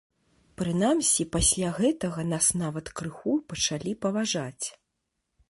[0.59, 4.65] Прынамсі пасля гэтага нас нават крыху пачалі паважаць.